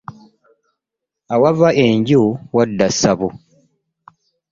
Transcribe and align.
Awava 1.33 1.69
enju 1.85 2.21
wadda 2.55 2.87
ssabo. 2.93 3.27